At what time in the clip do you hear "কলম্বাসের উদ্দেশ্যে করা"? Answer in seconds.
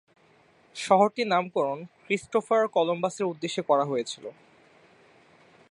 2.67-3.85